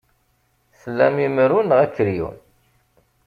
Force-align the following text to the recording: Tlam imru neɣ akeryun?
Tlam 0.81 1.15
imru 1.25 1.59
neɣ 1.63 1.79
akeryun? 1.85 2.37